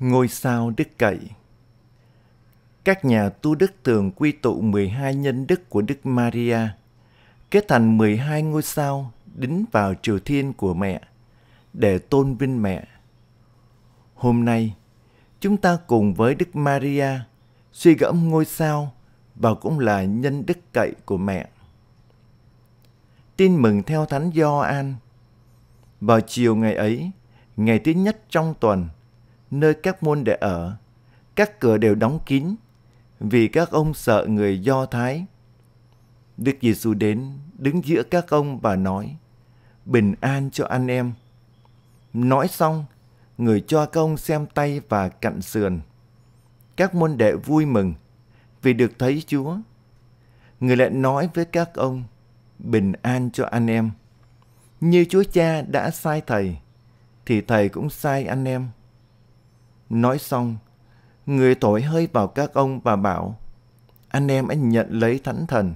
[0.00, 1.18] Ngôi sao đức cậy
[2.84, 6.58] Các nhà tu đức thường quy tụ 12 nhân đức của Đức Maria,
[7.50, 11.00] kết thành 12 ngôi sao đính vào triều thiên của mẹ
[11.72, 12.84] để tôn vinh mẹ.
[14.14, 14.74] Hôm nay,
[15.40, 17.08] chúng ta cùng với Đức Maria
[17.72, 18.92] suy gẫm ngôi sao
[19.34, 21.48] và cũng là nhân đức cậy của mẹ.
[23.36, 24.94] Tin mừng theo Thánh Gioan.
[26.00, 27.10] Vào chiều ngày ấy,
[27.56, 28.88] ngày thứ nhất trong tuần,
[29.60, 30.76] nơi các môn đệ ở,
[31.34, 32.54] các cửa đều đóng kín
[33.20, 35.26] vì các ông sợ người Do Thái.
[36.36, 39.16] Đức Giêsu đến đứng giữa các ông và nói:
[39.84, 41.12] "Bình an cho anh em."
[42.12, 42.84] Nói xong,
[43.38, 45.80] người cho các ông xem tay và cạnh sườn.
[46.76, 47.94] Các môn đệ vui mừng
[48.62, 49.56] vì được thấy Chúa.
[50.60, 52.04] Người lại nói với các ông:
[52.58, 53.90] "Bình an cho anh em."
[54.80, 56.56] Như Chúa Cha đã sai thầy
[57.26, 58.68] thì thầy cũng sai anh em.
[59.94, 60.56] Nói xong,
[61.26, 63.38] người tội hơi vào các ông và bảo,
[64.08, 65.74] anh em anh nhận lấy thánh thần.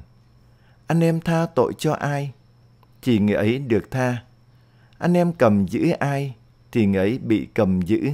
[0.87, 2.33] Anh em tha tội cho ai,
[3.03, 4.25] thì người ấy được tha.
[4.99, 6.35] Anh em cầm giữ ai,
[6.73, 8.11] thì người ấy bị cầm giữ.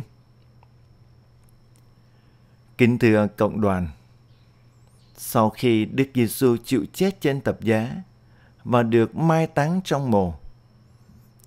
[2.79, 3.89] Kính thưa cộng đoàn,
[5.17, 7.91] sau khi Đức Giêsu chịu chết trên thập giá
[8.65, 10.35] và được mai táng trong mồ,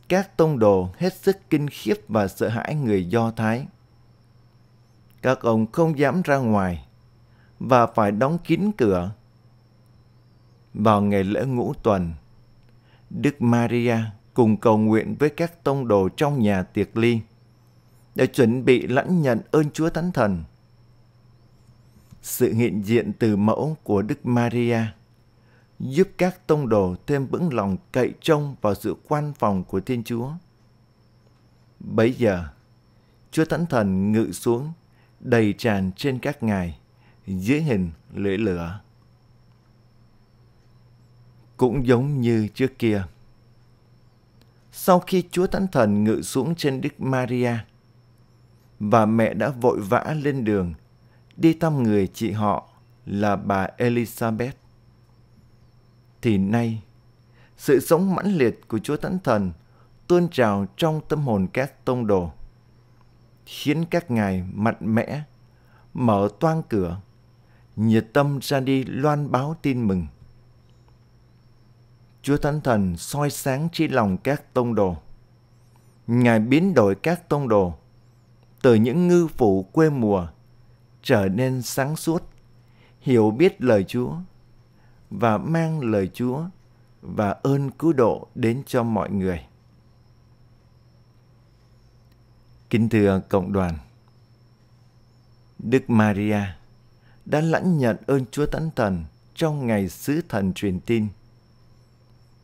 [0.07, 3.65] các tông đồ hết sức kinh khiếp và sợ hãi người Do Thái
[5.21, 6.85] các ông không dám ra ngoài
[7.59, 9.11] và phải đóng kín cửa.
[10.73, 12.13] Vào ngày lễ ngũ tuần,
[13.09, 13.97] Đức Maria
[14.33, 17.19] cùng cầu nguyện với các tông đồ trong nhà tiệc ly
[18.15, 20.43] để chuẩn bị lãnh nhận ơn Chúa Thánh Thần.
[22.21, 24.79] Sự hiện diện từ mẫu của Đức Maria
[25.79, 30.03] giúp các tông đồ thêm vững lòng cậy trông vào sự quan phòng của Thiên
[30.03, 30.31] Chúa.
[31.79, 32.47] Bấy giờ,
[33.31, 34.73] Chúa Thánh Thần ngự xuống
[35.19, 36.79] đầy tràn trên các ngài
[37.27, 38.79] dưới hình lưỡi lửa.
[41.57, 43.03] Cũng giống như trước kia.
[44.71, 47.53] Sau khi Chúa Thánh Thần ngự xuống trên Đức Maria
[48.79, 50.73] và mẹ đã vội vã lên đường
[51.37, 52.69] đi thăm người chị họ
[53.05, 54.51] là bà Elizabeth.
[56.21, 56.81] Thì nay,
[57.57, 59.51] sự sống mãnh liệt của Chúa Thánh Thần
[60.07, 62.31] tuôn trào trong tâm hồn các tông đồ
[63.47, 65.21] khiến các ngài mạnh mẽ,
[65.93, 67.01] mở toang cửa,
[67.75, 70.07] nhiệt tâm ra đi loan báo tin mừng.
[72.21, 74.95] Chúa Thánh Thần soi sáng trí lòng các tông đồ.
[76.07, 77.73] Ngài biến đổi các tông đồ
[78.61, 80.27] từ những ngư phụ quê mùa
[81.03, 82.23] trở nên sáng suốt,
[83.01, 84.15] hiểu biết lời Chúa
[85.09, 86.43] và mang lời Chúa
[87.01, 89.45] và ơn cứu độ đến cho mọi người.
[92.69, 93.77] Kính thưa cộng đoàn,
[95.59, 96.39] Đức Maria
[97.25, 99.05] đã lãnh nhận ơn Chúa Thánh Thần
[99.35, 101.07] trong ngày sứ thần truyền tin.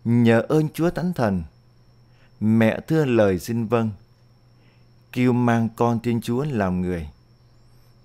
[0.03, 1.43] Nhờ ơn Chúa Thánh Thần,
[2.39, 3.89] mẹ thưa lời xin vâng,
[5.11, 7.09] kêu mang con Thiên Chúa làm người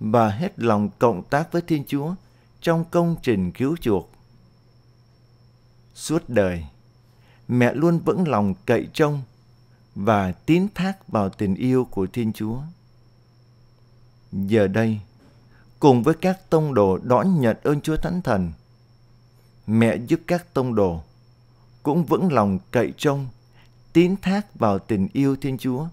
[0.00, 2.14] và hết lòng cộng tác với Thiên Chúa
[2.60, 4.10] trong công trình cứu chuộc.
[5.94, 6.64] Suốt đời,
[7.48, 9.22] mẹ luôn vững lòng cậy trông
[9.98, 12.59] và tín thác vào tình yêu của Thiên Chúa.
[14.32, 15.00] Giờ đây,
[15.81, 18.53] cùng với các tông đồ đón nhận ơn Chúa Thánh Thần,
[19.66, 21.03] mẹ giúp các tông đồ
[21.82, 23.26] cũng vững lòng cậy trông,
[23.92, 25.87] tín thác vào tình yêu Thiên Chúa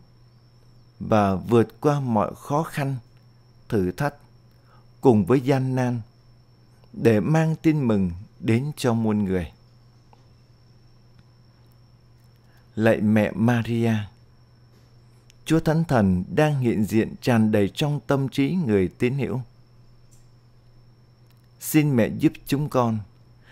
[1.00, 2.96] và vượt qua mọi khó khăn,
[3.70, 4.16] thử thách
[5.02, 6.02] cùng với gian nan
[6.94, 9.52] để mang tin mừng đến cho muôn người.
[12.76, 13.94] Lạy mẹ Maria,
[15.46, 19.42] Chúa Thánh Thần đang hiện diện tràn đầy trong tâm trí người tín hữu.
[21.60, 23.00] Xin mẹ giúp chúng con,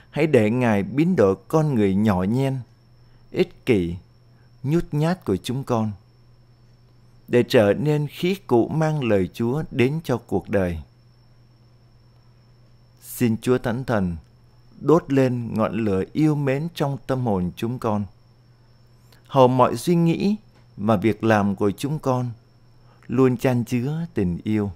[0.10, 2.58] hãy để Ngài biến đổi con người nhỏ nhen,
[3.32, 3.96] ích kỷ,
[4.64, 5.92] nhút nhát của chúng con,
[7.28, 10.80] để trở nên khí cụ mang lời Chúa đến cho cuộc đời.
[13.02, 14.18] Xin Chúa Thánh Thần
[14.80, 18.06] đốt lên ngọn lửa yêu mến trong tâm hồn chúng con
[19.34, 20.36] hầu mọi suy nghĩ
[20.78, 22.30] và việc làm của chúng con
[23.08, 24.72] luôn chan chứa tình yêu.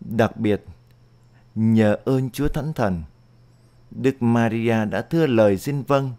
[0.00, 0.64] Đặc biệt,
[1.54, 3.02] nhờ ơn Chúa Thánh Thần,
[3.90, 6.12] Đức Maria đã thưa lời xin vâng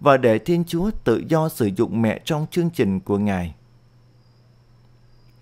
[0.00, 3.54] và để Thiên Chúa tự do sử dụng mẹ trong chương trình của Ngài.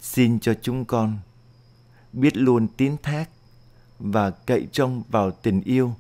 [0.01, 1.19] Xin cho chúng con
[2.13, 3.31] biết luôn tín thác
[3.99, 5.95] và cậy trông vào tình yêu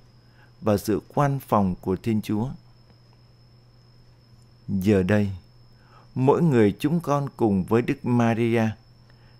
[0.61, 2.49] và sự quan phòng của Thiên Chúa.
[4.69, 5.31] Giờ đây,
[6.15, 8.63] mỗi người chúng con cùng với Đức Maria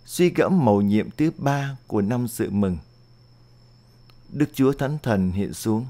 [0.05, 2.79] suy gẫm mầu nhiệm thứ ba của năm sự mừng.
[4.33, 5.87] Đức Chúa Thánh Thần hiện xuống.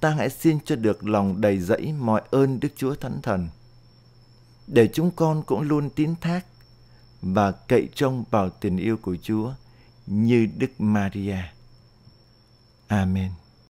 [0.00, 3.48] Ta hãy xin cho được lòng đầy dẫy mọi ơn Đức Chúa Thánh Thần.
[4.66, 6.46] Để chúng con cũng luôn tín thác
[7.22, 9.52] và cậy trông vào tình yêu của Chúa
[10.06, 11.38] như Đức Maria.
[12.86, 13.30] Amen.